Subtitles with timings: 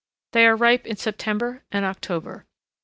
[0.31, 2.47] They are ripe in September and October.